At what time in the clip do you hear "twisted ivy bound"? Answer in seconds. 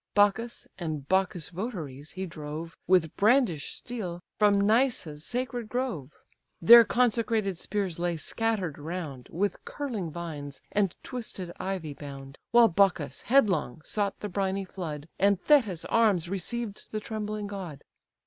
11.03-12.39